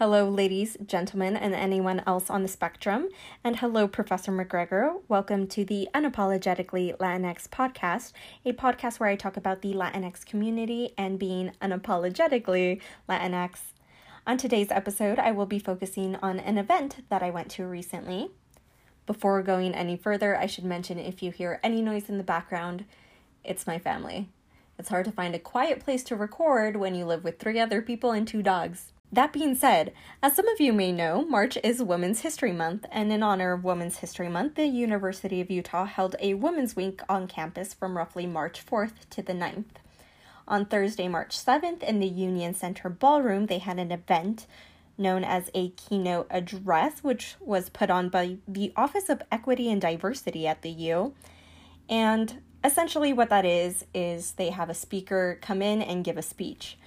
Hello, 0.00 0.30
ladies, 0.30 0.78
gentlemen, 0.86 1.36
and 1.36 1.54
anyone 1.54 2.02
else 2.06 2.30
on 2.30 2.40
the 2.40 2.48
spectrum. 2.48 3.10
And 3.44 3.58
hello, 3.58 3.86
Professor 3.86 4.32
McGregor. 4.32 5.02
Welcome 5.08 5.46
to 5.48 5.62
the 5.62 5.90
Unapologetically 5.94 6.96
Latinx 6.96 7.50
podcast, 7.50 8.12
a 8.46 8.54
podcast 8.54 8.98
where 8.98 9.10
I 9.10 9.16
talk 9.16 9.36
about 9.36 9.60
the 9.60 9.74
Latinx 9.74 10.24
community 10.24 10.94
and 10.96 11.18
being 11.18 11.52
unapologetically 11.60 12.80
Latinx. 13.10 13.58
On 14.26 14.38
today's 14.38 14.70
episode, 14.70 15.18
I 15.18 15.32
will 15.32 15.44
be 15.44 15.58
focusing 15.58 16.16
on 16.22 16.40
an 16.40 16.56
event 16.56 17.04
that 17.10 17.22
I 17.22 17.28
went 17.28 17.50
to 17.50 17.66
recently. 17.66 18.30
Before 19.04 19.42
going 19.42 19.74
any 19.74 19.98
further, 19.98 20.34
I 20.34 20.46
should 20.46 20.64
mention 20.64 20.98
if 20.98 21.22
you 21.22 21.30
hear 21.30 21.60
any 21.62 21.82
noise 21.82 22.08
in 22.08 22.16
the 22.16 22.24
background, 22.24 22.86
it's 23.44 23.66
my 23.66 23.78
family. 23.78 24.30
It's 24.78 24.88
hard 24.88 25.04
to 25.04 25.12
find 25.12 25.34
a 25.34 25.38
quiet 25.38 25.80
place 25.80 26.02
to 26.04 26.16
record 26.16 26.76
when 26.76 26.94
you 26.94 27.04
live 27.04 27.22
with 27.22 27.38
three 27.38 27.60
other 27.60 27.82
people 27.82 28.12
and 28.12 28.26
two 28.26 28.42
dogs. 28.42 28.94
That 29.12 29.32
being 29.32 29.56
said, 29.56 29.92
as 30.22 30.36
some 30.36 30.46
of 30.46 30.60
you 30.60 30.72
may 30.72 30.92
know, 30.92 31.24
March 31.24 31.58
is 31.64 31.82
Women's 31.82 32.20
History 32.20 32.52
Month, 32.52 32.86
and 32.92 33.12
in 33.12 33.24
honor 33.24 33.52
of 33.52 33.64
Women's 33.64 33.96
History 33.96 34.28
Month, 34.28 34.54
the 34.54 34.66
University 34.66 35.40
of 35.40 35.50
Utah 35.50 35.84
held 35.84 36.14
a 36.20 36.34
Women's 36.34 36.76
Week 36.76 37.00
on 37.08 37.26
campus 37.26 37.74
from 37.74 37.96
roughly 37.96 38.24
March 38.24 38.64
4th 38.64 39.08
to 39.10 39.20
the 39.20 39.32
9th. 39.32 39.80
On 40.46 40.64
Thursday, 40.64 41.08
March 41.08 41.36
7th, 41.36 41.82
in 41.82 41.98
the 41.98 42.06
Union 42.06 42.54
Center 42.54 42.88
Ballroom, 42.88 43.46
they 43.46 43.58
had 43.58 43.80
an 43.80 43.90
event 43.90 44.46
known 44.96 45.24
as 45.24 45.50
a 45.54 45.70
keynote 45.70 46.28
address, 46.30 47.02
which 47.02 47.34
was 47.40 47.68
put 47.68 47.90
on 47.90 48.10
by 48.10 48.36
the 48.46 48.72
Office 48.76 49.08
of 49.08 49.22
Equity 49.32 49.72
and 49.72 49.80
Diversity 49.80 50.46
at 50.46 50.62
the 50.62 50.70
U. 50.70 51.14
And 51.88 52.40
essentially, 52.62 53.12
what 53.12 53.30
that 53.30 53.44
is, 53.44 53.84
is 53.92 54.32
they 54.32 54.50
have 54.50 54.70
a 54.70 54.74
speaker 54.74 55.36
come 55.42 55.62
in 55.62 55.82
and 55.82 56.04
give 56.04 56.16
a 56.16 56.22
speech. 56.22 56.78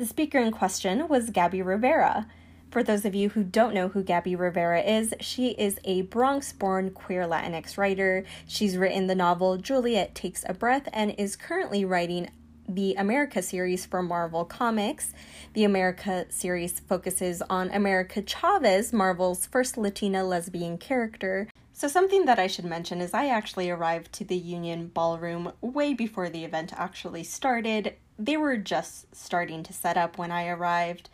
The 0.00 0.06
speaker 0.06 0.38
in 0.38 0.50
question 0.50 1.08
was 1.08 1.28
Gabby 1.28 1.60
Rivera. 1.60 2.26
For 2.70 2.82
those 2.82 3.04
of 3.04 3.14
you 3.14 3.28
who 3.28 3.44
don't 3.44 3.74
know 3.74 3.88
who 3.88 4.02
Gabby 4.02 4.34
Rivera 4.34 4.80
is, 4.80 5.12
she 5.20 5.48
is 5.48 5.78
a 5.84 6.00
Bronx 6.00 6.54
born 6.54 6.92
queer 6.92 7.24
Latinx 7.24 7.76
writer. 7.76 8.24
She's 8.48 8.78
written 8.78 9.08
the 9.08 9.14
novel 9.14 9.58
Juliet 9.58 10.14
Takes 10.14 10.42
a 10.48 10.54
Breath 10.54 10.88
and 10.94 11.14
is 11.18 11.36
currently 11.36 11.84
writing 11.84 12.30
the 12.66 12.94
America 12.94 13.42
series 13.42 13.84
for 13.84 14.02
Marvel 14.02 14.46
Comics. 14.46 15.12
The 15.52 15.64
America 15.64 16.24
series 16.30 16.80
focuses 16.80 17.42
on 17.50 17.68
America 17.68 18.22
Chavez, 18.22 18.94
Marvel's 18.94 19.44
first 19.44 19.76
Latina 19.76 20.24
lesbian 20.24 20.78
character. 20.78 21.46
So, 21.80 21.88
something 21.88 22.26
that 22.26 22.38
I 22.38 22.46
should 22.46 22.66
mention 22.66 23.00
is 23.00 23.14
I 23.14 23.28
actually 23.28 23.70
arrived 23.70 24.12
to 24.12 24.24
the 24.26 24.36
Union 24.36 24.88
Ballroom 24.88 25.52
way 25.62 25.94
before 25.94 26.28
the 26.28 26.44
event 26.44 26.74
actually 26.76 27.24
started 27.24 27.94
they 28.18 28.36
were 28.36 28.58
just 28.58 29.16
starting 29.16 29.62
to 29.62 29.72
set 29.72 29.96
up 29.96 30.18
when 30.18 30.30
I 30.30 30.46
arrived. 30.48 31.08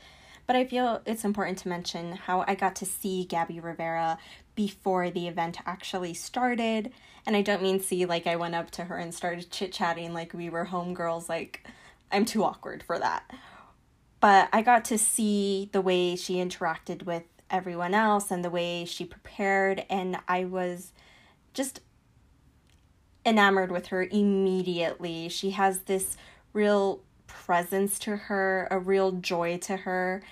But 0.44 0.56
I 0.56 0.64
feel 0.64 1.02
it's 1.06 1.24
important 1.24 1.58
to 1.58 1.68
mention 1.68 2.16
how 2.16 2.44
I 2.48 2.56
got 2.56 2.74
to 2.76 2.84
see 2.84 3.24
Gabby 3.24 3.60
Rivera 3.60 4.18
before 4.56 5.08
the 5.08 5.28
event 5.28 5.58
actually 5.66 6.14
started. 6.14 6.92
And 7.24 7.36
I 7.36 7.42
don't 7.42 7.62
mean 7.62 7.78
see 7.78 8.04
like 8.04 8.26
I 8.26 8.34
went 8.34 8.56
up 8.56 8.72
to 8.72 8.86
her 8.86 8.96
and 8.96 9.14
started 9.14 9.52
chit 9.52 9.72
chatting 9.72 10.12
like 10.12 10.34
we 10.34 10.50
were 10.50 10.66
homegirls. 10.66 11.28
Like, 11.28 11.64
I'm 12.10 12.24
too 12.24 12.42
awkward 12.42 12.82
for 12.82 12.98
that. 12.98 13.30
But 14.18 14.48
I 14.52 14.62
got 14.62 14.84
to 14.86 14.98
see 14.98 15.70
the 15.70 15.80
way 15.80 16.16
she 16.16 16.38
interacted 16.38 17.04
with 17.04 17.22
everyone 17.50 17.94
else 17.94 18.30
and 18.30 18.44
the 18.44 18.50
way 18.50 18.84
she 18.84 19.04
prepared. 19.04 19.84
And 19.88 20.18
I 20.28 20.44
was 20.44 20.92
just 21.54 21.80
enamored 23.24 23.72
with 23.72 23.88
her 23.88 24.04
immediately. 24.04 25.28
She 25.28 25.50
has 25.50 25.80
this 25.80 26.16
real 26.52 27.02
presence 27.26 27.98
to 28.00 28.16
her, 28.16 28.68
a 28.70 28.78
real 28.78 29.12
joy 29.12 29.58
to 29.58 29.78
her. 29.78 30.22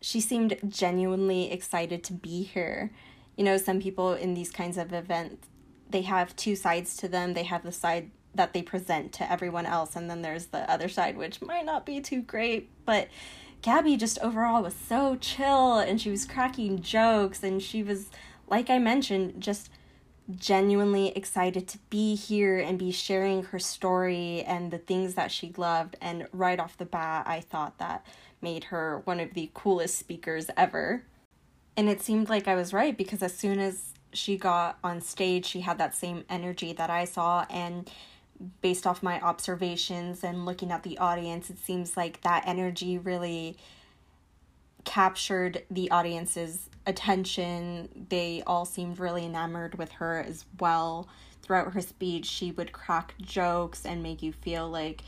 She 0.00 0.20
seemed 0.20 0.58
genuinely 0.66 1.50
excited 1.52 2.02
to 2.04 2.12
be 2.12 2.42
here. 2.42 2.90
You 3.36 3.44
know, 3.44 3.56
some 3.56 3.80
people 3.80 4.14
in 4.14 4.34
these 4.34 4.50
kinds 4.50 4.76
of 4.76 4.92
events, 4.92 5.46
they 5.88 6.02
have 6.02 6.36
two 6.36 6.56
sides 6.56 6.96
to 6.98 7.08
them. 7.08 7.34
They 7.34 7.44
have 7.44 7.62
the 7.62 7.72
side 7.72 8.10
that 8.34 8.52
they 8.52 8.62
present 8.62 9.12
to 9.12 9.30
everyone 9.30 9.66
else, 9.66 9.96
and 9.96 10.08
then 10.08 10.22
there's 10.22 10.46
the 10.46 10.70
other 10.70 10.88
side, 10.88 11.16
which 11.16 11.42
might 11.42 11.64
not 11.64 11.84
be 11.84 12.00
too 12.00 12.22
great. 12.22 12.70
But 12.84 13.08
Gabby 13.62 13.96
just 13.96 14.18
overall 14.20 14.62
was 14.62 14.74
so 14.74 15.16
chill 15.16 15.78
and 15.78 16.00
she 16.00 16.10
was 16.10 16.24
cracking 16.24 16.80
jokes, 16.80 17.42
and 17.42 17.62
she 17.62 17.82
was, 17.82 18.10
like 18.48 18.70
I 18.70 18.78
mentioned, 18.78 19.40
just 19.40 19.70
genuinely 20.36 21.08
excited 21.16 21.66
to 21.68 21.78
be 21.90 22.14
here 22.14 22.58
and 22.58 22.78
be 22.78 22.92
sharing 22.92 23.42
her 23.44 23.58
story 23.58 24.42
and 24.42 24.70
the 24.70 24.78
things 24.78 25.14
that 25.14 25.30
she 25.30 25.52
loved. 25.56 25.96
And 26.00 26.26
right 26.32 26.60
off 26.60 26.76
the 26.76 26.84
bat, 26.84 27.26
I 27.26 27.40
thought 27.40 27.78
that 27.78 28.06
made 28.40 28.64
her 28.64 29.02
one 29.04 29.20
of 29.20 29.34
the 29.34 29.50
coolest 29.54 29.98
speakers 29.98 30.48
ever. 30.56 31.02
And 31.76 31.88
it 31.88 32.00
seemed 32.02 32.28
like 32.28 32.48
I 32.48 32.54
was 32.54 32.72
right 32.72 32.96
because 32.96 33.22
as 33.22 33.36
soon 33.36 33.58
as 33.58 33.92
she 34.12 34.36
got 34.36 34.78
on 34.82 35.00
stage, 35.00 35.46
she 35.46 35.60
had 35.60 35.78
that 35.78 35.94
same 35.94 36.24
energy 36.28 36.72
that 36.72 36.90
I 36.90 37.04
saw. 37.04 37.46
And 37.50 37.90
based 38.60 38.86
off 38.86 39.02
my 39.02 39.20
observations 39.20 40.24
and 40.24 40.46
looking 40.46 40.70
at 40.72 40.82
the 40.82 40.98
audience, 40.98 41.50
it 41.50 41.58
seems 41.58 41.96
like 41.96 42.20
that 42.22 42.44
energy 42.46 42.98
really 42.98 43.56
captured 44.84 45.62
the 45.70 45.90
audience's 45.90 46.70
attention. 46.86 48.06
They 48.08 48.42
all 48.46 48.64
seemed 48.64 48.98
really 48.98 49.24
enamored 49.26 49.76
with 49.76 49.92
her 49.92 50.24
as 50.26 50.44
well. 50.58 51.08
Throughout 51.42 51.72
her 51.74 51.80
speech, 51.80 52.26
she 52.26 52.52
would 52.52 52.72
crack 52.72 53.14
jokes 53.20 53.84
and 53.84 54.02
make 54.02 54.22
you 54.22 54.32
feel 54.32 54.68
like 54.68 55.02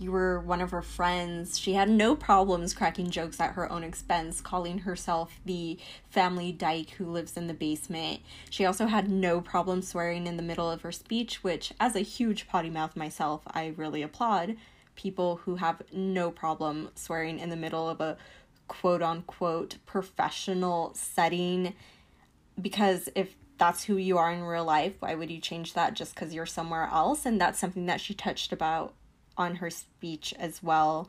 you 0.00 0.12
were 0.12 0.40
one 0.40 0.60
of 0.60 0.70
her 0.70 0.82
friends. 0.82 1.58
She 1.58 1.74
had 1.74 1.88
no 1.88 2.14
problems 2.14 2.74
cracking 2.74 3.10
jokes 3.10 3.40
at 3.40 3.54
her 3.54 3.70
own 3.70 3.82
expense, 3.82 4.40
calling 4.40 4.78
herself 4.78 5.40
the 5.44 5.78
family 6.08 6.52
dyke 6.52 6.90
who 6.90 7.06
lives 7.06 7.36
in 7.36 7.46
the 7.46 7.54
basement. 7.54 8.20
She 8.50 8.64
also 8.64 8.86
had 8.86 9.10
no 9.10 9.40
problem 9.40 9.82
swearing 9.82 10.26
in 10.26 10.36
the 10.36 10.42
middle 10.42 10.70
of 10.70 10.82
her 10.82 10.92
speech, 10.92 11.42
which, 11.42 11.72
as 11.80 11.96
a 11.96 12.00
huge 12.00 12.48
potty 12.48 12.70
mouth 12.70 12.96
myself, 12.96 13.42
I 13.46 13.74
really 13.76 14.02
applaud. 14.02 14.56
People 14.94 15.36
who 15.44 15.56
have 15.56 15.82
no 15.92 16.30
problem 16.30 16.90
swearing 16.94 17.38
in 17.38 17.50
the 17.50 17.56
middle 17.56 17.88
of 17.88 18.00
a 18.00 18.16
quote 18.68 19.02
unquote 19.02 19.76
professional 19.86 20.92
setting 20.94 21.74
because 22.60 23.08
if 23.14 23.34
that's 23.56 23.84
who 23.84 23.96
you 23.96 24.18
are 24.18 24.30
in 24.32 24.42
real 24.42 24.64
life, 24.64 24.94
why 25.00 25.14
would 25.14 25.30
you 25.30 25.40
change 25.40 25.74
that 25.74 25.94
just 25.94 26.14
because 26.14 26.32
you're 26.32 26.46
somewhere 26.46 26.88
else? 26.92 27.26
And 27.26 27.40
that's 27.40 27.58
something 27.58 27.86
that 27.86 28.00
she 28.00 28.14
touched 28.14 28.52
about 28.52 28.94
on 29.38 29.56
her 29.56 29.70
speech 29.70 30.34
as 30.38 30.62
well. 30.62 31.08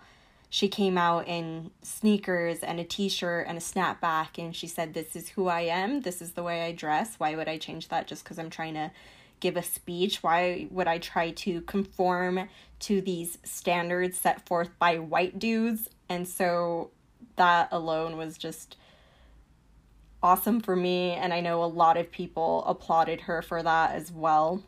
She 0.52 0.68
came 0.68 0.98
out 0.98 1.28
in 1.28 1.72
sneakers 1.84 2.60
and 2.60 2.80
a 2.80 2.84
t 2.84 3.08
shirt 3.10 3.46
and 3.48 3.58
a 3.58 3.62
snapback, 3.62 4.38
and 4.38 4.56
she 4.56 4.68
said, 4.68 4.94
This 4.94 5.16
is 5.16 5.30
who 5.30 5.48
I 5.48 5.62
am. 5.62 6.02
This 6.02 6.22
is 6.22 6.32
the 6.32 6.44
way 6.44 6.64
I 6.64 6.72
dress. 6.72 7.16
Why 7.18 7.36
would 7.36 7.48
I 7.48 7.58
change 7.58 7.90
that 7.90 8.08
just 8.08 8.24
because 8.24 8.40
I'm 8.40 8.50
trying 8.50 8.74
to 8.74 8.92
give 9.40 9.58
a 9.58 9.64
speech? 9.64 10.24
Why 10.24 10.68
would 10.72 10.88
I 10.88 10.98
try 10.98 11.32
to 11.32 11.62
conform 11.62 12.50
to 12.80 13.02
these 13.02 13.38
standards 13.44 14.18
set 14.18 14.46
forth 14.48 14.72
by 14.80 14.98
white 14.98 15.38
dudes? 15.38 15.90
And 16.08 16.28
so 16.28 16.92
that 17.36 17.70
alone 17.72 18.18
was 18.18 18.38
just 18.38 18.76
awesome 20.22 20.60
for 20.60 20.76
me. 20.76 21.12
And 21.12 21.34
I 21.34 21.42
know 21.42 21.64
a 21.64 21.66
lot 21.66 21.96
of 21.96 22.12
people 22.12 22.64
applauded 22.66 23.22
her 23.22 23.42
for 23.42 23.62
that 23.64 23.92
as 23.92 24.12
well. 24.12 24.64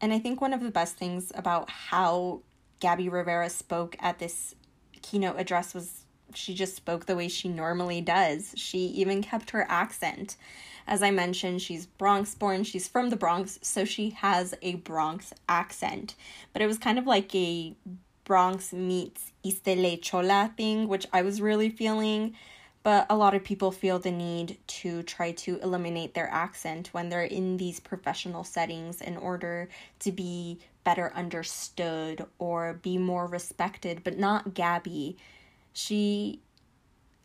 And 0.00 0.12
I 0.12 0.18
think 0.18 0.40
one 0.40 0.52
of 0.52 0.60
the 0.60 0.70
best 0.70 0.96
things 0.96 1.32
about 1.34 1.70
how 1.70 2.42
Gabby 2.84 3.08
Rivera 3.08 3.48
spoke 3.48 3.96
at 3.98 4.18
this 4.18 4.54
keynote 5.00 5.38
address 5.38 5.72
was 5.72 6.04
she 6.34 6.52
just 6.52 6.76
spoke 6.76 7.06
the 7.06 7.16
way 7.16 7.28
she 7.28 7.48
normally 7.48 8.02
does. 8.02 8.52
She 8.58 8.80
even 8.88 9.22
kept 9.22 9.52
her 9.52 9.64
accent. 9.70 10.36
As 10.86 11.02
I 11.02 11.10
mentioned, 11.10 11.62
she's 11.62 11.86
Bronx 11.86 12.34
born, 12.34 12.62
she's 12.62 12.86
from 12.86 13.08
the 13.08 13.16
Bronx, 13.16 13.58
so 13.62 13.86
she 13.86 14.10
has 14.10 14.54
a 14.60 14.74
Bronx 14.74 15.32
accent. 15.48 16.14
But 16.52 16.60
it 16.60 16.66
was 16.66 16.76
kind 16.76 16.98
of 16.98 17.06
like 17.06 17.34
a 17.34 17.74
Bronx 18.24 18.74
meets 18.74 19.32
East 19.42 19.66
L.A. 19.66 19.96
Chola 19.96 20.52
thing, 20.54 20.86
which 20.86 21.06
I 21.10 21.22
was 21.22 21.40
really 21.40 21.70
feeling. 21.70 22.34
But 22.84 23.06
a 23.08 23.16
lot 23.16 23.34
of 23.34 23.42
people 23.42 23.72
feel 23.72 23.98
the 23.98 24.12
need 24.12 24.58
to 24.66 25.02
try 25.02 25.32
to 25.32 25.58
eliminate 25.60 26.12
their 26.12 26.28
accent 26.30 26.90
when 26.92 27.08
they're 27.08 27.22
in 27.22 27.56
these 27.56 27.80
professional 27.80 28.44
settings 28.44 29.00
in 29.00 29.16
order 29.16 29.70
to 30.00 30.12
be 30.12 30.60
better 30.84 31.10
understood 31.14 32.26
or 32.38 32.74
be 32.74 32.98
more 32.98 33.26
respected, 33.26 34.04
but 34.04 34.18
not 34.18 34.52
Gabby. 34.52 35.16
She 35.72 36.40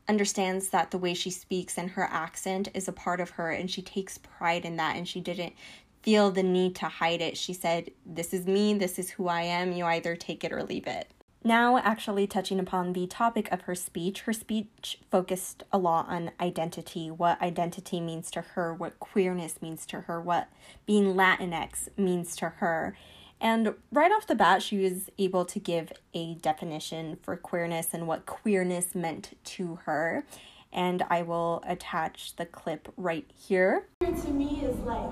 understands 0.07 0.69
that 0.69 0.91
the 0.91 0.97
way 0.97 1.13
she 1.13 1.29
speaks 1.29 1.77
and 1.77 1.91
her 1.91 2.07
accent 2.09 2.69
is 2.73 2.87
a 2.87 2.93
part 2.93 3.19
of 3.19 3.31
her 3.31 3.51
and 3.51 3.69
she 3.69 3.81
takes 3.81 4.17
pride 4.17 4.63
in 4.63 4.77
that 4.77 4.95
and 4.95 5.05
she 5.05 5.19
didn't 5.19 5.53
feel 6.01 6.31
the 6.31 6.41
need 6.41 6.73
to 6.77 6.85
hide 6.85 7.19
it. 7.19 7.37
She 7.37 7.51
said, 7.51 7.91
This 8.05 8.33
is 8.33 8.47
me, 8.47 8.75
this 8.75 8.97
is 8.97 9.09
who 9.09 9.27
I 9.27 9.41
am, 9.41 9.73
you 9.73 9.83
either 9.83 10.15
take 10.15 10.45
it 10.45 10.53
or 10.53 10.63
leave 10.63 10.87
it. 10.87 11.11
Now, 11.41 11.77
actually 11.77 12.27
touching 12.27 12.59
upon 12.59 12.91
the 12.91 13.07
topic 13.07 13.49
of 13.51 13.61
her 13.61 13.75
speech, 13.75 14.21
her 14.21 14.33
speech 14.33 14.99
focused 15.09 15.63
a 15.71 15.77
lot 15.77 16.09
on 16.09 16.31
identity, 16.39 17.09
what 17.09 17.41
identity 17.41 18.01
means 18.01 18.29
to 18.31 18.41
her, 18.41 18.73
what 18.73 18.99
queerness 18.99 19.61
means 19.61 19.85
to 19.87 20.01
her, 20.01 20.19
what 20.19 20.49
being 20.85 21.15
Latinx 21.15 21.87
means 21.97 22.35
to 22.35 22.49
her. 22.49 22.95
And 23.39 23.73
right 23.89 24.11
off 24.11 24.27
the 24.27 24.35
bat, 24.35 24.61
she 24.61 24.79
was 24.79 25.09
able 25.17 25.45
to 25.45 25.59
give 25.59 25.93
a 26.13 26.33
definition 26.35 27.17
for 27.23 27.37
queerness 27.37 27.93
and 27.93 28.05
what 28.05 28.25
queerness 28.25 28.93
meant 28.93 29.37
to 29.45 29.75
her. 29.85 30.25
and 30.71 31.03
I 31.09 31.21
will 31.23 31.63
attach 31.65 32.35
the 32.35 32.45
clip 32.45 32.93
right 32.95 33.25
here. 33.35 33.87
To 34.01 34.29
me 34.29 34.61
is 34.63 34.77
like 34.79 35.11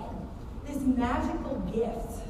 this 0.65 0.77
magical 0.77 1.59
gift 1.73 2.26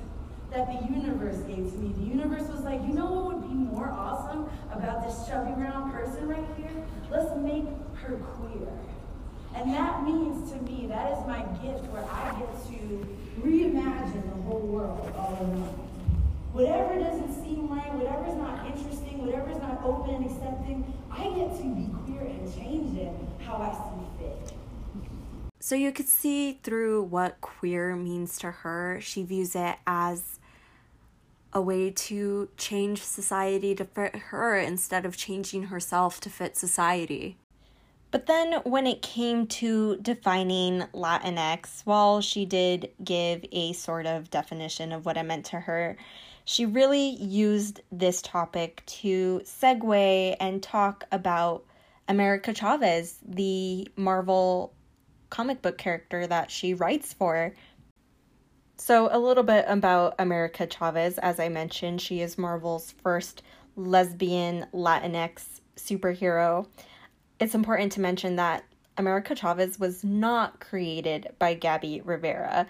that 0.52 0.68
the 0.68 0.94
universe 0.94 1.38
gave 1.48 1.72
to 1.72 1.78
me. 1.78 1.94
The 1.98 2.10
universe 2.10 2.48
was 2.50 2.62
like, 2.62 2.82
you 2.82 2.94
know 2.94 3.12
what 3.12 3.36
would 3.36 3.48
be 3.48 3.54
more 3.54 3.90
awesome 3.90 4.50
about 4.72 5.06
this 5.06 5.28
chubby 5.28 5.52
brown 5.52 5.92
person 5.92 6.28
right 6.28 6.46
here? 6.56 6.72
Let's 7.12 7.36
make 7.38 7.66
her 8.02 8.16
queer. 8.16 8.70
And 9.56 9.74
that 9.74 10.04
means 10.04 10.52
to 10.52 10.58
me, 10.62 10.88
that 10.88 11.12
is 11.12 11.26
my 11.28 11.42
gift 11.62 11.86
where 11.92 12.06
I 12.06 12.32
get 12.40 12.52
to 12.70 13.08
reimagine 13.42 14.24
the 14.24 14.42
whole 14.44 14.62
world 14.62 15.14
all 15.18 15.34
around. 15.42 15.88
Whatever 16.54 16.98
doesn't 17.00 17.44
seem 17.44 17.68
right, 17.70 17.94
whatever's 17.94 18.38
not 18.38 18.66
interesting, 18.66 19.26
whatever's 19.26 19.62
not 19.62 19.82
open 19.84 20.16
and 20.16 20.26
accepting, 20.26 20.86
I 21.12 21.30
get 21.38 21.58
to 21.58 21.66
be 21.76 21.86
queer 22.06 22.26
and 22.26 22.56
change 22.56 22.98
it 22.98 23.14
how 23.46 23.58
I 23.58 23.74
see 23.74 24.24
fit. 24.24 24.57
So 25.68 25.76
you 25.76 25.92
could 25.92 26.08
see 26.08 26.60
through 26.64 27.04
what 27.04 27.42
queer 27.42 27.94
means 27.94 28.38
to 28.38 28.52
her. 28.52 29.00
She 29.02 29.24
views 29.24 29.54
it 29.54 29.76
as 29.86 30.40
a 31.52 31.60
way 31.60 31.90
to 31.90 32.48
change 32.56 33.04
society 33.04 33.76
to 33.76 33.84
fit 33.84 34.16
her 34.16 34.58
instead 34.58 35.06
of 35.06 35.18
changing 35.18 35.64
herself 35.64 36.22
to 36.22 36.30
fit 36.30 36.56
society. 36.56 37.36
But 38.12 38.28
then 38.28 38.62
when 38.64 38.88
it 38.88 39.02
came 39.02 39.46
to 39.60 39.98
defining 39.98 40.84
Latinx, 40.94 41.82
while 41.84 42.22
she 42.22 42.46
did 42.46 42.90
give 43.04 43.44
a 43.52 43.74
sort 43.74 44.06
of 44.06 44.30
definition 44.30 44.94
of 44.94 45.06
what 45.06 45.18
it 45.18 45.24
meant 45.24 45.48
to 45.48 45.60
her, 45.60 45.98
she 46.46 46.66
really 46.66 47.10
used 47.10 47.82
this 47.92 48.22
topic 48.22 48.84
to 48.86 49.42
segue 49.44 50.38
and 50.40 50.64
talk 50.64 51.04
about 51.12 51.66
America 52.08 52.54
Chavez, 52.54 53.20
the 53.28 53.86
Marvel 53.98 54.72
comic 55.30 55.62
book 55.62 55.78
character 55.78 56.28
that 56.28 56.52
she 56.52 56.74
writes 56.74 57.14
for. 57.14 57.54
So, 58.78 59.10
a 59.12 59.18
little 59.18 59.44
bit 59.44 59.66
about 59.68 60.16
America 60.20 60.68
Chavez. 60.68 61.18
As 61.18 61.40
I 61.40 61.50
mentioned, 61.50 62.02
she 62.02 62.22
is 62.22 62.38
Marvel's 62.38 62.92
first 63.02 63.42
lesbian 63.76 64.68
Latinx 64.74 65.62
superhero 65.76 66.68
it's 67.40 67.56
important 67.56 67.92
to 67.94 68.02
mention 68.02 68.36
that 68.38 68.64
America 68.98 69.36
Chavez 69.36 69.80
was 69.80 70.04
not 70.04 70.60
created 70.60 71.30
by 71.38 71.54
Gabby 71.54 72.02
Rivera. 72.04 72.68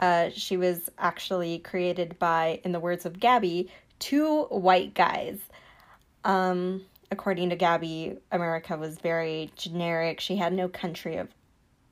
Uh, 0.00 0.30
she 0.30 0.56
was 0.56 0.90
actually 0.98 1.60
created 1.60 2.18
by, 2.18 2.60
in 2.64 2.72
the 2.72 2.80
words 2.80 3.06
of 3.06 3.20
Gabby, 3.20 3.70
two 3.98 4.44
white 4.44 4.94
guys. 4.94 5.38
Um, 6.24 6.84
according 7.10 7.50
to 7.50 7.56
Gabby, 7.56 8.18
America 8.32 8.76
was 8.76 8.98
very 8.98 9.52
generic. 9.56 10.20
She 10.20 10.36
had 10.36 10.52
no 10.52 10.68
country 10.68 11.16
of 11.16 11.28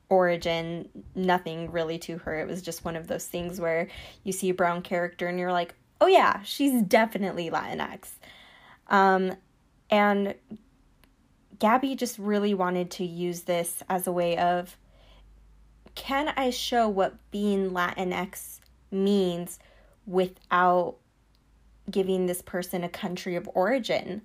origin, 0.09 0.89
nothing 1.15 1.71
really 1.73 1.99
to 1.99 2.19
her. 2.19 2.39
It 2.39 2.47
was 2.47 2.63
just 2.63 2.85
one 2.85 2.97
of 2.97 3.09
those 3.09 3.27
things 3.27 3.61
where 3.61 3.89
you 4.25 4.33
see 4.33 4.51
a 4.51 4.55
brown 4.55 4.83
character 4.83 5.27
and 5.27 5.39
you're 5.39 5.53
like, 5.53 5.75
oh 6.01 6.07
yeah, 6.07 6.43
she's 6.43 6.83
definitely 6.83 7.51
Latinx. 7.51 8.09
Um, 8.89 9.35
and 9.91 10.35
Gabby 11.59 11.95
just 11.95 12.19
really 12.19 12.55
wanted 12.55 12.91
to 12.93 13.05
use 13.05 13.43
this 13.43 13.83
as 13.89 14.07
a 14.07 14.13
way 14.13 14.37
of 14.37 14.77
can 15.95 16.33
I 16.37 16.51
show 16.51 16.89
what 16.89 17.15
being 17.31 17.71
Latinx 17.71 18.61
means 18.91 19.59
without 20.07 20.97
giving 21.91 22.27
this 22.27 22.43
person 22.43 22.85
a 22.85 22.89
country 22.89 23.35
of 23.35 23.49
origin? 23.55 24.23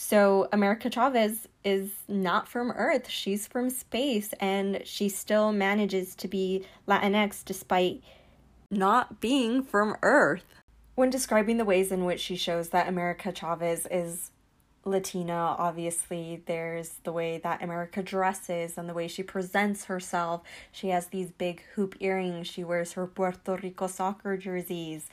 So, 0.00 0.48
America 0.52 0.88
Chavez 0.88 1.48
is 1.64 1.90
not 2.06 2.46
from 2.46 2.70
Earth. 2.70 3.08
She's 3.08 3.48
from 3.48 3.68
space, 3.68 4.32
and 4.38 4.80
she 4.84 5.08
still 5.08 5.50
manages 5.50 6.14
to 6.14 6.28
be 6.28 6.64
Latinx 6.86 7.44
despite 7.44 8.04
not 8.70 9.20
being 9.20 9.60
from 9.60 9.96
Earth. 10.02 10.44
When 10.94 11.10
describing 11.10 11.56
the 11.56 11.64
ways 11.64 11.90
in 11.90 12.04
which 12.04 12.20
she 12.20 12.36
shows 12.36 12.68
that 12.68 12.88
America 12.88 13.32
Chavez 13.32 13.88
is 13.90 14.30
Latina, 14.84 15.56
obviously, 15.58 16.44
there's 16.46 17.00
the 17.02 17.12
way 17.12 17.38
that 17.38 17.60
America 17.60 18.00
dresses 18.00 18.78
and 18.78 18.88
the 18.88 18.94
way 18.94 19.08
she 19.08 19.24
presents 19.24 19.86
herself. 19.86 20.42
She 20.70 20.90
has 20.90 21.08
these 21.08 21.32
big 21.32 21.64
hoop 21.74 21.96
earrings, 21.98 22.46
she 22.46 22.62
wears 22.62 22.92
her 22.92 23.08
Puerto 23.08 23.56
Rico 23.60 23.88
soccer 23.88 24.36
jerseys. 24.36 25.10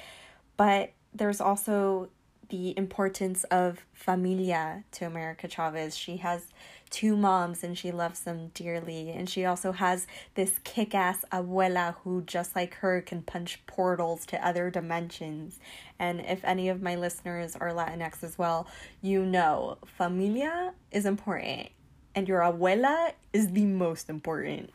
But 0.57 0.91
there's 1.11 1.41
also 1.41 2.09
the 2.49 2.77
importance 2.77 3.43
of 3.45 3.85
familia 3.93 4.83
to 4.91 5.05
America 5.05 5.47
Chavez. 5.47 5.95
She 5.95 6.17
has 6.17 6.47
two 6.89 7.17
moms 7.17 7.63
and 7.63 7.77
she 7.77 7.91
loves 7.91 8.21
them 8.21 8.51
dearly. 8.53 9.09
And 9.09 9.29
she 9.29 9.45
also 9.45 9.71
has 9.71 10.07
this 10.35 10.59
kick 10.63 10.95
ass 10.95 11.25
abuela 11.31 11.95
who, 12.03 12.21
just 12.21 12.55
like 12.55 12.75
her, 12.75 13.01
can 13.01 13.21
punch 13.21 13.65
portals 13.65 14.25
to 14.27 14.47
other 14.47 14.69
dimensions. 14.69 15.59
And 15.99 16.21
if 16.21 16.43
any 16.43 16.69
of 16.69 16.81
my 16.81 16.95
listeners 16.95 17.55
are 17.55 17.69
Latinx 17.69 18.23
as 18.23 18.37
well, 18.37 18.67
you 19.01 19.25
know 19.25 19.77
familia 19.85 20.73
is 20.91 21.05
important 21.05 21.69
and 22.15 22.27
your 22.27 22.39
abuela 22.39 23.11
is 23.33 23.51
the 23.51 23.65
most 23.65 24.09
important. 24.09 24.71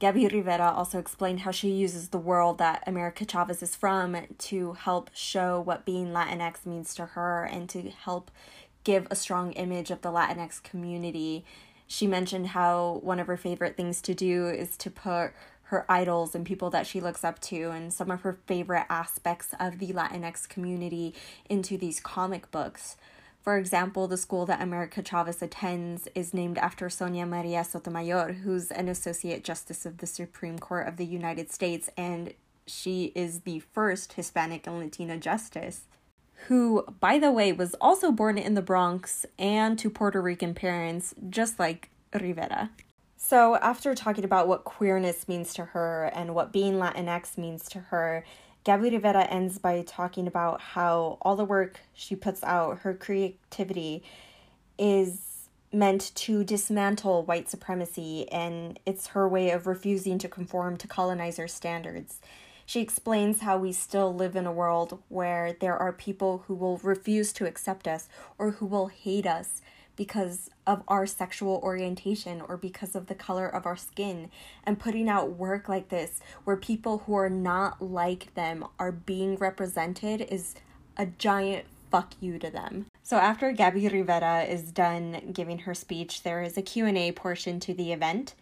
Gabby 0.00 0.26
Rivera 0.26 0.70
also 0.70 0.98
explained 0.98 1.40
how 1.40 1.52
she 1.52 1.70
uses 1.70 2.08
the 2.08 2.18
world 2.18 2.58
that 2.58 2.82
America 2.86 3.24
Chavez 3.24 3.62
is 3.62 3.76
from 3.76 4.16
to 4.38 4.72
help 4.72 5.08
show 5.14 5.60
what 5.60 5.84
being 5.84 6.08
Latinx 6.08 6.66
means 6.66 6.94
to 6.96 7.06
her 7.06 7.44
and 7.44 7.68
to 7.70 7.90
help 7.90 8.30
give 8.82 9.06
a 9.10 9.16
strong 9.16 9.52
image 9.52 9.90
of 9.90 10.02
the 10.02 10.10
Latinx 10.10 10.62
community. 10.62 11.44
She 11.86 12.06
mentioned 12.06 12.48
how 12.48 13.00
one 13.02 13.20
of 13.20 13.28
her 13.28 13.36
favorite 13.36 13.76
things 13.76 14.02
to 14.02 14.14
do 14.14 14.48
is 14.48 14.76
to 14.78 14.90
put 14.90 15.32
her 15.68 15.86
idols 15.88 16.34
and 16.34 16.44
people 16.44 16.70
that 16.70 16.86
she 16.86 17.00
looks 17.00 17.24
up 17.24 17.40
to 17.40 17.70
and 17.70 17.92
some 17.92 18.10
of 18.10 18.22
her 18.22 18.38
favorite 18.46 18.86
aspects 18.90 19.54
of 19.58 19.78
the 19.78 19.92
Latinx 19.92 20.48
community 20.48 21.14
into 21.48 21.78
these 21.78 22.00
comic 22.00 22.50
books. 22.50 22.96
For 23.44 23.58
example, 23.58 24.08
the 24.08 24.16
school 24.16 24.46
that 24.46 24.62
America 24.62 25.02
Chavez 25.02 25.42
attends 25.42 26.08
is 26.14 26.32
named 26.32 26.56
after 26.56 26.88
Sonia 26.88 27.26
Maria 27.26 27.62
Sotomayor, 27.62 28.32
who's 28.42 28.70
an 28.70 28.88
Associate 28.88 29.44
Justice 29.44 29.84
of 29.84 29.98
the 29.98 30.06
Supreme 30.06 30.58
Court 30.58 30.88
of 30.88 30.96
the 30.96 31.04
United 31.04 31.52
States, 31.52 31.90
and 31.94 32.32
she 32.66 33.12
is 33.14 33.40
the 33.40 33.58
first 33.58 34.14
Hispanic 34.14 34.66
and 34.66 34.78
Latina 34.78 35.18
justice. 35.18 35.82
Who, 36.46 36.86
by 37.00 37.18
the 37.18 37.30
way, 37.30 37.52
was 37.52 37.74
also 37.82 38.10
born 38.10 38.38
in 38.38 38.54
the 38.54 38.62
Bronx 38.62 39.26
and 39.38 39.78
to 39.78 39.90
Puerto 39.90 40.22
Rican 40.22 40.54
parents, 40.54 41.14
just 41.28 41.58
like 41.58 41.90
Rivera. 42.18 42.70
So, 43.18 43.56
after 43.56 43.94
talking 43.94 44.24
about 44.24 44.48
what 44.48 44.64
queerness 44.64 45.28
means 45.28 45.52
to 45.54 45.66
her 45.66 46.10
and 46.14 46.34
what 46.34 46.50
being 46.50 46.74
Latinx 46.74 47.36
means 47.36 47.68
to 47.70 47.80
her, 47.80 48.24
Gabby 48.64 48.88
Rivera 48.88 49.24
ends 49.24 49.58
by 49.58 49.82
talking 49.82 50.26
about 50.26 50.60
how 50.60 51.18
all 51.20 51.36
the 51.36 51.44
work 51.44 51.80
she 51.92 52.16
puts 52.16 52.42
out, 52.42 52.78
her 52.78 52.94
creativity, 52.94 54.02
is 54.78 55.50
meant 55.70 56.14
to 56.14 56.44
dismantle 56.44 57.24
white 57.24 57.50
supremacy, 57.50 58.26
and 58.32 58.78
it's 58.86 59.08
her 59.08 59.28
way 59.28 59.50
of 59.50 59.66
refusing 59.66 60.18
to 60.18 60.28
conform 60.28 60.78
to 60.78 60.88
colonizer 60.88 61.46
standards. 61.46 62.20
She 62.64 62.80
explains 62.80 63.42
how 63.42 63.58
we 63.58 63.72
still 63.72 64.14
live 64.14 64.34
in 64.34 64.46
a 64.46 64.52
world 64.52 65.02
where 65.10 65.52
there 65.52 65.76
are 65.76 65.92
people 65.92 66.44
who 66.46 66.54
will 66.54 66.78
refuse 66.78 67.34
to 67.34 67.46
accept 67.46 67.86
us 67.86 68.08
or 68.38 68.52
who 68.52 68.64
will 68.64 68.86
hate 68.86 69.26
us 69.26 69.60
because 69.96 70.50
of 70.66 70.82
our 70.88 71.06
sexual 71.06 71.60
orientation 71.62 72.40
or 72.40 72.56
because 72.56 72.94
of 72.94 73.06
the 73.06 73.14
color 73.14 73.46
of 73.48 73.66
our 73.66 73.76
skin 73.76 74.30
and 74.64 74.78
putting 74.78 75.08
out 75.08 75.30
work 75.30 75.68
like 75.68 75.88
this 75.88 76.20
where 76.44 76.56
people 76.56 76.98
who 77.06 77.14
are 77.14 77.30
not 77.30 77.82
like 77.82 78.34
them 78.34 78.64
are 78.78 78.92
being 78.92 79.36
represented 79.36 80.20
is 80.22 80.54
a 80.96 81.06
giant 81.06 81.64
fuck 81.90 82.12
you 82.20 82.38
to 82.38 82.50
them. 82.50 82.86
So 83.02 83.18
after 83.18 83.52
Gabby 83.52 83.88
Rivera 83.88 84.42
is 84.42 84.72
done 84.72 85.30
giving 85.32 85.60
her 85.60 85.74
speech, 85.74 86.22
there 86.22 86.42
is 86.42 86.56
a 86.56 86.62
Q&A 86.62 87.12
portion 87.12 87.60
to 87.60 87.74
the 87.74 87.92
event. 87.92 88.34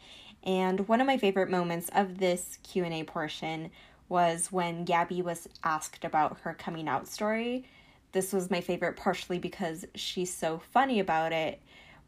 And 0.42 0.88
one 0.88 1.00
of 1.00 1.06
my 1.06 1.18
favorite 1.18 1.50
moments 1.50 1.90
of 1.94 2.18
this 2.18 2.58
Q&A 2.62 3.04
portion 3.04 3.70
was 4.08 4.52
when 4.52 4.84
Gabby 4.84 5.22
was 5.22 5.48
asked 5.64 6.04
about 6.04 6.38
her 6.40 6.54
coming 6.54 6.88
out 6.88 7.08
story 7.08 7.64
this 8.12 8.32
was 8.32 8.50
my 8.50 8.60
favorite 8.60 8.96
partially 8.96 9.38
because 9.38 9.84
she's 9.94 10.32
so 10.32 10.60
funny 10.72 11.00
about 11.00 11.32
it, 11.32 11.60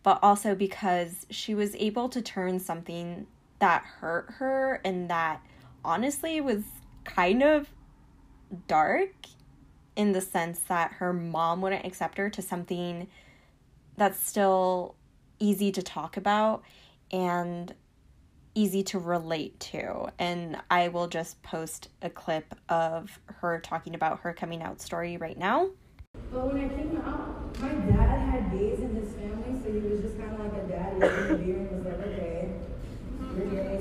but 0.02 0.18
also 0.22 0.54
because 0.54 1.26
she 1.30 1.54
was 1.54 1.74
able 1.76 2.08
to 2.10 2.22
turn 2.22 2.60
something 2.60 3.26
that 3.58 3.82
hurt 3.82 4.30
her 4.38 4.80
and 4.84 5.08
that 5.10 5.40
honestly 5.84 6.40
was 6.40 6.62
kind 7.04 7.42
of 7.42 7.68
dark 8.66 9.12
in 9.96 10.12
the 10.12 10.20
sense 10.20 10.60
that 10.60 10.92
her 10.92 11.12
mom 11.12 11.60
wouldn't 11.62 11.84
accept 11.84 12.18
her 12.18 12.28
to 12.28 12.42
something 12.42 13.06
that's 13.96 14.18
still 14.18 14.94
easy 15.38 15.70
to 15.70 15.82
talk 15.82 16.16
about 16.16 16.62
and 17.12 17.74
easy 18.54 18.82
to 18.82 18.98
relate 18.98 19.58
to. 19.58 20.08
And 20.18 20.60
I 20.70 20.88
will 20.88 21.08
just 21.08 21.42
post 21.42 21.88
a 22.02 22.10
clip 22.10 22.54
of 22.68 23.18
her 23.26 23.60
talking 23.60 23.94
about 23.94 24.20
her 24.20 24.32
coming 24.32 24.62
out 24.62 24.80
story 24.80 25.16
right 25.16 25.38
now. 25.38 25.70
But 26.34 26.52
when 26.52 26.64
I 26.64 26.68
came 26.68 26.96
out, 26.98 27.56
my 27.62 27.68
dad 27.86 28.18
had 28.26 28.50
gays 28.50 28.80
in 28.80 28.96
his 28.96 29.12
family, 29.14 29.54
so 29.62 29.70
he 29.70 29.78
was 29.86 30.00
just 30.02 30.18
kind 30.18 30.34
of 30.34 30.40
like 30.42 30.54
a 30.62 30.66
dad. 30.66 30.94
He 30.98 31.02
opened 31.06 31.30
the 31.30 31.38
beer 31.38 31.58
and 31.62 31.70
was 31.78 31.86
like, 31.86 32.02
okay, 32.10 32.50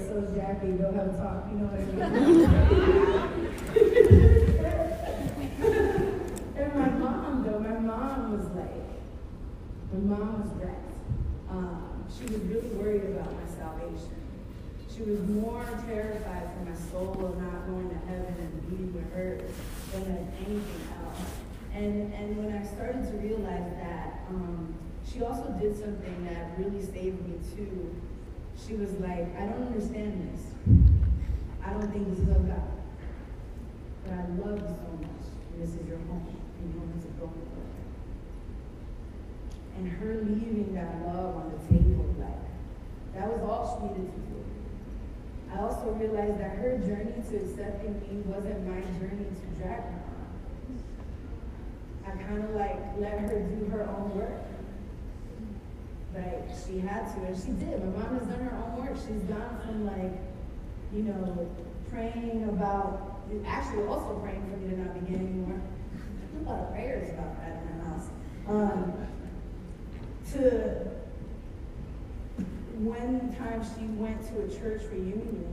so 0.06 0.22
is 0.22 0.30
Jackie, 0.38 0.78
go 0.78 0.94
have 0.94 1.10
a 1.10 1.18
talk, 1.18 1.50
you 1.50 1.58
know 1.58 1.66
what 1.66 1.82
I 1.82 1.90
mean? 1.90 2.46
and 6.62 6.70
my 6.78 6.94
mom, 6.94 7.42
though, 7.42 7.58
my 7.58 7.82
mom 7.82 8.38
was 8.38 8.46
like, 8.54 8.86
my 9.90 10.13
mom 10.13 10.46
was 10.46 10.54
wrecked. 10.62 10.94
Um, 11.50 12.06
she 12.06 12.30
was 12.30 12.38
really 12.54 12.70
worried 12.78 13.18
about 13.18 13.34
my 13.34 13.50
salvation. 13.58 14.13
She 14.94 15.02
was 15.10 15.25
more 15.25 15.66
terrified 15.90 16.54
for 16.54 16.70
my 16.70 16.78
soul 16.94 17.18
of 17.25 17.34
not 17.42 17.66
going 17.66 17.90
to 17.90 17.98
heaven 18.06 18.38
and 18.38 18.54
being 18.70 18.94
with 18.94 19.10
her 19.16 19.42
than 19.92 20.30
anything 20.38 20.62
else. 21.02 21.43
And, 21.74 22.13
and 22.13 22.38
when 22.38 22.56
I 22.56 22.63
started 22.63 23.03
to 23.10 23.18
realize 23.18 23.65
that, 23.82 24.22
um, 24.30 24.75
she 25.03 25.24
also 25.24 25.50
did 25.60 25.75
something 25.75 26.25
that 26.25 26.58
really 26.58 26.86
saved 26.86 27.20
me 27.27 27.39
too. 27.56 27.96
She 28.56 28.75
was 28.75 28.94
like, 29.00 29.36
I 29.36 29.46
don't 29.48 29.68
understand 29.68 30.30
this. 30.30 30.42
I 31.65 31.72
don't 31.72 31.92
think 31.92 32.10
this 32.10 32.20
is 32.20 32.30
of 32.30 32.48
God. 32.48 32.72
But 34.03 34.13
I 34.13 34.25
love 34.38 34.60
you 34.62 34.68
so 34.70 34.89
much. 35.01 35.25
This 35.58 35.70
is 35.70 35.88
your 35.88 35.98
home. 35.98 36.36
And 36.60 36.74
you 36.74 36.80
want 36.80 37.01
to 37.01 37.08
go 37.20 37.25
with 37.25 37.50
her. 37.58 37.68
And 39.77 39.88
her 39.89 40.22
leaving 40.24 40.75
that 40.75 41.01
love 41.08 41.36
on 41.36 41.51
the 41.51 41.58
table, 41.74 42.13
like, 42.20 42.44
that 43.15 43.27
was 43.27 43.42
all 43.42 43.65
she 43.65 43.88
needed 43.88 44.13
to 44.13 44.20
do. 44.20 44.46
I 45.51 45.60
also 45.60 45.92
realized 45.92 46.39
that 46.39 46.58
her 46.58 46.77
journey 46.77 47.18
to 47.30 47.36
accepting 47.38 48.00
me 48.01 48.22
wasn't 48.25 48.68
my 48.68 48.82
journey 49.00 49.25
to 49.25 49.62
drag 49.62 49.82
her. 49.82 50.03
I 52.06 52.12
kind 52.12 52.44
of 52.44 52.56
like 52.56 52.78
let 52.98 53.20
her 53.20 53.40
do 53.40 53.66
her 53.72 53.84
own 53.84 54.18
work. 54.18 54.42
Like 56.14 56.50
she 56.66 56.80
had 56.80 57.14
to, 57.16 57.24
and 57.24 57.36
she 57.36 57.52
did. 57.66 57.84
My 57.84 58.04
mom 58.04 58.20
has 58.20 58.28
done 58.28 58.46
her 58.46 58.56
own 58.56 58.86
work. 58.86 58.96
She's 58.96 59.24
gone 59.24 59.60
from 59.66 59.86
like, 59.86 60.12
you 60.94 61.04
know, 61.04 61.50
praying 61.90 62.44
about, 62.50 63.22
actually 63.46 63.86
also 63.88 64.20
praying 64.20 64.42
for 64.52 64.58
me 64.58 64.70
to 64.76 64.82
not 64.82 64.94
begin 64.94 65.22
anymore. 65.22 65.62
A 66.46 66.50
lot 66.50 66.60
of 66.60 66.72
prayers 66.72 67.10
about 67.14 67.40
that 67.42 67.62
in 67.62 67.78
the 67.78 67.86
house. 67.86 68.08
Um, 68.48 68.94
to 70.34 70.92
one 72.80 73.36
time 73.38 73.64
she 73.64 73.86
went 74.02 74.22
to 74.28 74.42
a 74.42 74.48
church 74.60 74.82
reunion 74.92 75.46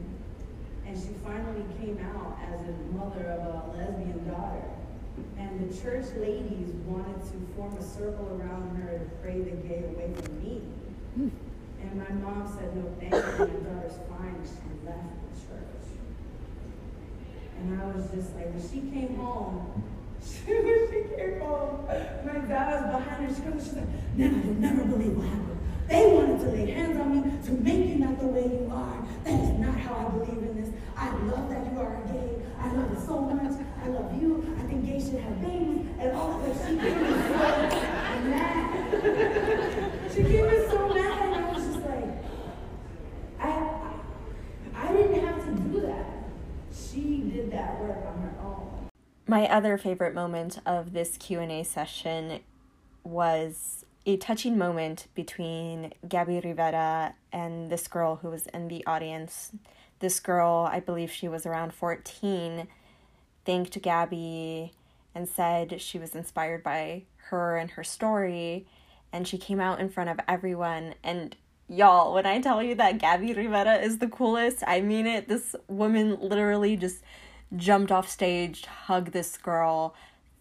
and 0.86 0.98
she 0.98 1.10
finally 1.24 1.64
came 1.78 1.98
out 2.16 2.38
as 2.50 2.60
a 2.60 2.72
mother 2.96 3.24
of 3.26 3.40
a 3.40 3.76
lesbian 3.76 4.28
daughter. 4.28 4.62
And 5.60 5.70
the 5.70 5.82
church 5.82 6.06
ladies 6.16 6.72
wanted 6.86 7.20
to 7.20 7.36
form 7.54 7.76
a 7.76 7.82
circle 7.82 8.40
around 8.40 8.80
her 8.80 8.96
to 8.96 9.04
pray 9.20 9.40
the 9.42 9.50
gay 9.68 9.84
away 9.84 10.10
from 10.16 10.42
me. 10.42 10.62
Hmm. 11.14 11.28
And 11.82 12.00
my 12.00 12.08
mom 12.24 12.48
said, 12.48 12.74
no, 12.74 12.88
thank 12.98 13.12
you, 13.12 13.20
my 13.20 13.68
daughter's 13.68 13.98
fine. 14.08 14.40
She 14.40 14.88
left 14.88 15.04
the 15.20 15.36
church. 15.36 15.84
And 17.58 17.78
I 17.78 17.84
was 17.92 18.08
just 18.10 18.34
like, 18.36 18.48
when 18.54 18.62
she 18.62 18.88
came 18.88 19.16
home, 19.16 19.84
she, 20.24 20.48
when 20.48 20.88
she 20.88 21.14
came 21.14 21.40
home, 21.40 21.84
my 22.24 22.38
dad 22.48 22.80
was 22.80 23.04
behind 23.04 23.28
her. 23.28 23.34
She 23.34 23.42
comes, 23.42 23.62
she's 23.62 23.74
like, 23.74 24.16
never, 24.16 24.36
you'll 24.36 24.64
never 24.64 24.84
believe 24.86 25.14
what 25.14 25.28
happened. 25.28 25.58
They 25.88 26.06
wanted 26.06 26.40
to 26.40 26.46
lay 26.56 26.70
hands 26.70 26.98
on 26.98 27.20
me 27.20 27.36
to 27.44 27.52
make 27.52 27.86
you 27.86 27.96
not 27.96 28.18
the 28.18 28.28
way 28.28 28.44
you 28.44 28.70
are. 28.72 29.04
That 29.24 29.38
is 29.38 29.58
not 29.60 29.76
how 29.76 30.08
I 30.08 30.24
believe 30.24 30.42
in 30.42 30.56
this. 30.56 30.72
I 30.96 31.10
love 31.28 31.50
that 31.50 31.70
you 31.70 31.78
are 31.80 32.00
gay. 32.08 32.40
I 32.58 32.72
love 32.72 32.92
it 32.92 33.04
so 33.04 33.20
much. 33.20 33.60
I 33.84 33.88
love 33.88 34.18
you. 34.18 34.40
I 35.00 35.02
should 35.02 35.20
have 35.20 35.40
babies. 35.40 35.86
And 35.98 36.12
all 36.12 36.38
that. 36.40 36.50
She 36.60 36.76
came 36.76 37.00
me 37.00 37.08
so 37.08 37.28
mad. 38.28 38.70
She 40.12 40.22
came 40.22 40.46
me 40.46 40.66
so 40.68 40.88
mad. 40.92 41.22
And 41.22 41.34
I 41.34 41.52
was 41.52 41.64
just 41.64 41.80
like, 41.86 42.10
I, 43.40 43.48
I 44.76 44.92
didn't 44.92 45.24
have 45.24 45.42
to 45.46 45.52
do 45.62 45.80
that. 45.86 46.06
She 46.70 47.20
did 47.32 47.50
that 47.50 47.80
work 47.80 48.04
on 48.06 48.20
her 48.20 48.34
own. 48.42 48.90
My 49.26 49.48
other 49.48 49.78
favorite 49.78 50.14
moment 50.14 50.58
of 50.66 50.92
this 50.92 51.16
Q&A 51.16 51.62
session 51.62 52.40
was 53.02 53.86
a 54.04 54.18
touching 54.18 54.58
moment 54.58 55.06
between 55.14 55.94
Gabby 56.06 56.40
Rivera 56.40 57.14
and 57.32 57.70
this 57.70 57.88
girl 57.88 58.16
who 58.16 58.28
was 58.28 58.48
in 58.48 58.68
the 58.68 58.84
audience. 58.86 59.52
This 60.00 60.20
girl, 60.20 60.68
I 60.70 60.80
believe 60.80 61.10
she 61.10 61.26
was 61.26 61.46
around 61.46 61.72
14, 61.72 62.68
thanked 63.46 63.80
Gabby 63.80 64.74
and 65.14 65.28
said 65.28 65.80
she 65.80 65.98
was 65.98 66.14
inspired 66.14 66.62
by 66.62 67.04
her 67.28 67.56
and 67.56 67.72
her 67.72 67.84
story. 67.84 68.66
And 69.12 69.26
she 69.26 69.38
came 69.38 69.60
out 69.60 69.80
in 69.80 69.88
front 69.88 70.10
of 70.10 70.20
everyone. 70.28 70.94
And 71.02 71.36
y'all, 71.68 72.14
when 72.14 72.26
I 72.26 72.40
tell 72.40 72.62
you 72.62 72.74
that 72.76 72.98
Gabby 72.98 73.32
Rivera 73.32 73.76
is 73.76 73.98
the 73.98 74.08
coolest, 74.08 74.62
I 74.66 74.80
mean 74.80 75.06
it. 75.06 75.28
This 75.28 75.56
woman 75.68 76.18
literally 76.20 76.76
just 76.76 77.02
jumped 77.56 77.90
off 77.90 78.08
stage, 78.08 78.66
hugged 78.66 79.12
this 79.12 79.36
girl, 79.36 79.94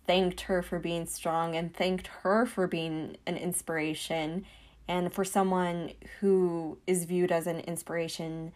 thanked 0.06 0.42
her 0.42 0.62
for 0.62 0.80
being 0.80 1.06
strong, 1.06 1.56
and 1.56 1.74
thanked 1.74 2.08
her 2.22 2.46
for 2.46 2.68
being 2.68 3.18
an 3.26 3.38
inspiration. 3.38 4.46
And 4.88 5.14
for 5.14 5.24
someone 5.24 5.92
who 6.20 6.78
is 6.88 7.06
viewed 7.06 7.32
as 7.32 7.48
an 7.48 7.60
inspiration 7.62 8.52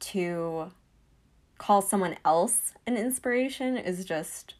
to 0.00 0.72
call 1.58 1.82
someone 1.82 2.16
else 2.24 2.72
an 2.86 2.96
inspiration 2.96 3.76
is 3.76 4.04
just 4.06 4.54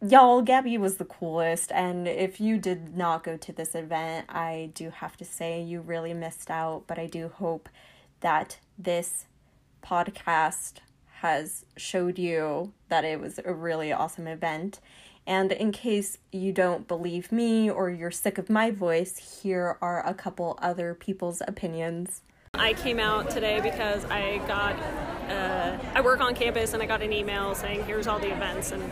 y'all 0.00 0.42
gabby 0.42 0.78
was 0.78 0.96
the 0.96 1.04
coolest 1.04 1.72
and 1.72 2.06
if 2.06 2.40
you 2.40 2.56
did 2.56 2.96
not 2.96 3.24
go 3.24 3.36
to 3.36 3.52
this 3.52 3.74
event 3.74 4.24
i 4.28 4.70
do 4.74 4.90
have 4.90 5.16
to 5.16 5.24
say 5.24 5.60
you 5.60 5.80
really 5.80 6.14
missed 6.14 6.50
out 6.50 6.84
but 6.86 6.98
i 6.98 7.06
do 7.06 7.28
hope 7.28 7.68
that 8.20 8.58
this 8.78 9.26
podcast 9.82 10.74
has 11.20 11.64
showed 11.76 12.18
you 12.18 12.72
that 12.88 13.04
it 13.04 13.20
was 13.20 13.40
a 13.44 13.52
really 13.52 13.92
awesome 13.92 14.28
event. 14.28 14.80
And 15.26 15.50
in 15.50 15.72
case 15.72 16.16
you 16.30 16.52
don't 16.52 16.86
believe 16.86 17.32
me 17.32 17.68
or 17.68 17.90
you're 17.90 18.10
sick 18.10 18.38
of 18.38 18.48
my 18.48 18.70
voice 18.70 19.42
here 19.42 19.76
are 19.82 20.06
a 20.06 20.14
couple 20.14 20.58
other 20.62 20.94
people's 20.94 21.42
opinions. 21.46 22.22
I 22.54 22.72
came 22.74 22.98
out 22.98 23.30
today 23.30 23.60
because 23.60 24.04
I 24.06 24.38
got, 24.46 24.76
uh, 25.28 25.78
I 25.94 26.00
work 26.00 26.20
on 26.20 26.34
campus 26.34 26.72
and 26.72 26.82
I 26.82 26.86
got 26.86 27.02
an 27.02 27.12
email 27.12 27.54
saying 27.54 27.84
here's 27.84 28.06
all 28.06 28.18
the 28.18 28.32
events. 28.32 28.72
And 28.72 28.82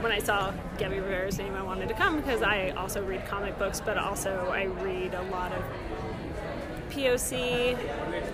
when 0.00 0.12
I 0.12 0.18
saw 0.18 0.52
Gabby 0.78 1.00
Rivera's 1.00 1.38
name, 1.38 1.54
I 1.54 1.62
wanted 1.62 1.88
to 1.88 1.94
come 1.94 2.16
because 2.16 2.42
I 2.42 2.70
also 2.70 3.02
read 3.02 3.26
comic 3.26 3.58
books, 3.58 3.80
but 3.80 3.96
also 3.98 4.48
I 4.50 4.64
read 4.64 5.14
a 5.14 5.22
lot 5.24 5.52
of 5.52 5.62
POC, 6.90 7.76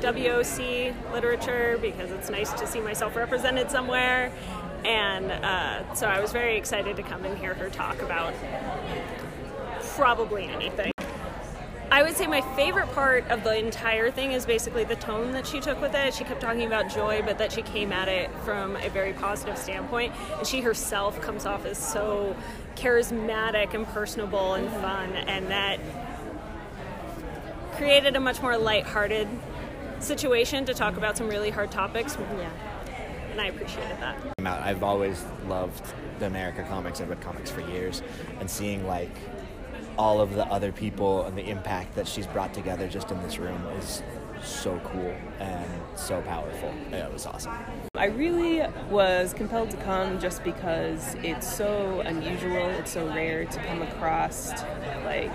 WOC 0.00 1.12
literature 1.12 1.78
because 1.80 2.10
it's 2.10 2.30
nice 2.30 2.52
to 2.52 2.66
see 2.66 2.80
myself 2.80 3.16
represented 3.16 3.70
somewhere. 3.70 4.32
And 4.84 5.30
uh, 5.30 5.94
so 5.94 6.06
I 6.06 6.20
was 6.20 6.32
very 6.32 6.56
excited 6.56 6.96
to 6.96 7.02
come 7.02 7.24
and 7.24 7.36
hear 7.38 7.54
her 7.54 7.70
talk 7.70 8.00
about 8.02 8.34
probably 9.96 10.44
anything. 10.44 10.91
I 11.92 12.02
would 12.02 12.16
say 12.16 12.26
my 12.26 12.40
favorite 12.56 12.90
part 12.92 13.28
of 13.28 13.44
the 13.44 13.54
entire 13.54 14.10
thing 14.10 14.32
is 14.32 14.46
basically 14.46 14.82
the 14.82 14.96
tone 14.96 15.32
that 15.32 15.46
she 15.46 15.60
took 15.60 15.78
with 15.78 15.94
it. 15.94 16.14
She 16.14 16.24
kept 16.24 16.40
talking 16.40 16.64
about 16.64 16.90
joy, 16.90 17.20
but 17.22 17.36
that 17.36 17.52
she 17.52 17.60
came 17.60 17.92
at 17.92 18.08
it 18.08 18.30
from 18.46 18.76
a 18.76 18.88
very 18.88 19.12
positive 19.12 19.58
standpoint. 19.58 20.14
And 20.38 20.46
she 20.46 20.62
herself 20.62 21.20
comes 21.20 21.44
off 21.44 21.66
as 21.66 21.76
so 21.76 22.34
charismatic 22.76 23.74
and 23.74 23.86
personable 23.88 24.54
and 24.54 24.70
fun, 24.70 25.12
and 25.12 25.48
that 25.48 25.80
created 27.72 28.16
a 28.16 28.20
much 28.20 28.40
more 28.40 28.56
lighthearted 28.56 29.28
situation 29.98 30.64
to 30.64 30.72
talk 30.72 30.96
about 30.96 31.18
some 31.18 31.28
really 31.28 31.50
hard 31.50 31.70
topics. 31.70 32.16
Yeah. 32.38 32.50
And 33.32 33.38
I 33.38 33.48
appreciated 33.48 33.98
that. 34.00 34.16
I've 34.46 34.82
always 34.82 35.22
loved 35.46 35.92
the 36.20 36.26
America 36.26 36.64
comics. 36.70 37.02
I've 37.02 37.10
read 37.10 37.20
comics 37.20 37.50
for 37.50 37.60
years, 37.60 38.02
and 38.40 38.48
seeing 38.48 38.86
like 38.86 39.14
all 39.98 40.20
of 40.20 40.34
the 40.34 40.46
other 40.46 40.72
people 40.72 41.24
and 41.24 41.36
the 41.36 41.48
impact 41.48 41.94
that 41.94 42.06
she's 42.06 42.26
brought 42.26 42.54
together 42.54 42.88
just 42.88 43.10
in 43.10 43.22
this 43.22 43.38
room 43.38 43.64
is 43.78 44.02
so 44.42 44.80
cool 44.84 45.14
and 45.38 45.70
so 45.94 46.20
powerful. 46.22 46.72
It 46.90 47.12
was 47.12 47.26
awesome. 47.26 47.52
I 47.94 48.06
really 48.06 48.62
was 48.90 49.32
compelled 49.34 49.70
to 49.70 49.76
come 49.78 50.18
just 50.18 50.42
because 50.42 51.14
it's 51.22 51.50
so 51.50 52.00
unusual, 52.00 52.68
it's 52.70 52.92
so 52.92 53.06
rare 53.06 53.44
to 53.44 53.58
come 53.64 53.82
across 53.82 54.50
like 55.04 55.30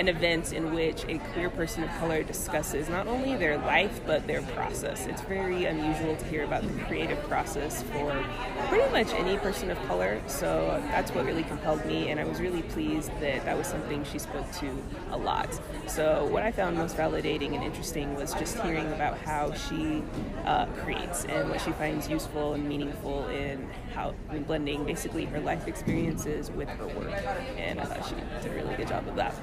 an 0.00 0.08
event 0.08 0.54
in 0.54 0.72
which 0.74 1.04
a 1.08 1.18
queer 1.32 1.50
person 1.50 1.84
of 1.84 1.90
color 1.98 2.22
discusses 2.22 2.88
not 2.88 3.06
only 3.06 3.36
their 3.36 3.58
life 3.58 4.00
but 4.06 4.26
their 4.26 4.40
process. 4.40 5.06
It's 5.06 5.20
very 5.20 5.66
unusual 5.66 6.16
to 6.16 6.24
hear 6.24 6.42
about 6.44 6.62
the 6.62 6.84
creative 6.84 7.22
process 7.28 7.82
for 7.82 8.24
pretty 8.68 8.90
much 8.92 9.12
any 9.12 9.36
person 9.36 9.70
of 9.70 9.78
color, 9.86 10.22
so 10.26 10.82
that's 10.88 11.10
what 11.10 11.26
really 11.26 11.42
compelled 11.42 11.84
me, 11.84 12.08
and 12.08 12.18
I 12.18 12.24
was 12.24 12.40
really 12.40 12.62
pleased 12.62 13.10
that 13.20 13.44
that 13.44 13.58
was 13.58 13.66
something 13.66 14.02
she 14.04 14.18
spoke 14.18 14.50
to 14.52 14.82
a 15.10 15.18
lot. 15.18 15.48
So, 15.86 16.24
what 16.26 16.44
I 16.44 16.50
found 16.50 16.78
most 16.78 16.96
validating 16.96 17.54
and 17.54 17.62
interesting 17.62 18.14
was 18.14 18.32
just 18.32 18.58
hearing 18.60 18.90
about 18.92 19.18
how 19.18 19.52
she 19.52 20.02
uh, 20.46 20.64
creates 20.82 21.26
and 21.26 21.50
what 21.50 21.60
she 21.60 21.72
finds 21.72 22.08
useful 22.08 22.54
and 22.54 22.66
meaningful 22.66 23.28
in 23.28 23.68
how 23.92 24.14
in 24.32 24.44
blending 24.44 24.84
basically 24.84 25.26
her 25.26 25.40
life 25.40 25.68
experiences 25.68 26.50
with 26.50 26.68
her 26.70 26.86
work, 26.86 27.22
and 27.58 27.78
I 27.78 27.84
thought 27.84 28.08
she 28.08 28.14
did 28.42 28.50
a 28.50 28.54
really 28.54 28.76
good 28.76 28.88
job 28.88 29.06
of 29.06 29.16
that. 29.16 29.34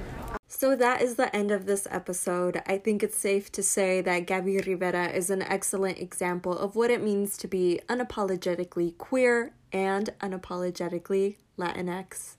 So 0.59 0.75
that 0.75 1.03
is 1.03 1.17
the 1.17 1.33
end 1.35 1.51
of 1.51 1.67
this 1.67 1.87
episode. 1.91 2.63
I 2.65 2.79
think 2.79 3.03
it's 3.03 3.15
safe 3.15 3.51
to 3.51 3.61
say 3.61 4.01
that 4.01 4.25
Gabby 4.25 4.57
Rivera 4.57 5.09
is 5.09 5.29
an 5.29 5.43
excellent 5.43 5.99
example 5.99 6.57
of 6.57 6.75
what 6.75 6.89
it 6.89 7.03
means 7.03 7.37
to 7.37 7.47
be 7.47 7.79
unapologetically 7.87 8.97
queer 8.97 9.53
and 9.71 10.09
unapologetically 10.19 11.35
Latinx. 11.59 12.36